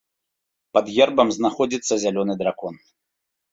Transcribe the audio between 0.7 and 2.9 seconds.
Пад гербам знаходзіцца зялёны дракон.